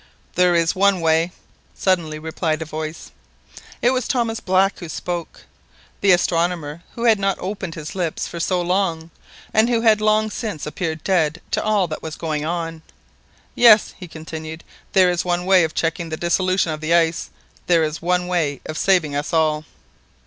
"There 0.33 0.55
is 0.55 0.73
one 0.73 0.99
way," 0.99 1.31
suddenly 1.75 2.17
replied 2.17 2.59
a 2.63 2.65
voice. 2.65 3.11
It 3.83 3.91
was 3.91 4.07
Thomas 4.07 4.39
Black 4.39 4.79
who 4.79 4.89
spoke, 4.89 5.43
the 6.01 6.11
astronomer, 6.11 6.81
who 6.95 7.03
had 7.03 7.19
not 7.19 7.37
opened 7.39 7.75
his 7.75 7.93
lips 7.93 8.25
for 8.27 8.39
so 8.39 8.63
long, 8.63 9.11
and 9.53 9.69
who 9.69 9.81
had 9.81 10.01
long 10.01 10.31
since 10.31 10.65
appeared 10.65 11.03
dead 11.03 11.39
to 11.51 11.63
all 11.63 11.85
that 11.87 12.01
was 12.01 12.15
going 12.15 12.43
on. 12.43 12.81
"Yes," 13.53 13.93
he 13.95 14.07
continued, 14.07 14.63
"there 14.93 15.11
is 15.11 15.23
one 15.23 15.45
way 15.45 15.63
of 15.63 15.75
checking 15.75 16.09
the 16.09 16.17
dissolution 16.17 16.71
of 16.71 16.81
the 16.81 16.95
ice—there 16.95 17.83
is 17.83 18.01
one 18.01 18.25
way 18.25 18.59
of 18.65 18.79
saving 18.79 19.15
us 19.15 19.31
all." 19.33 19.65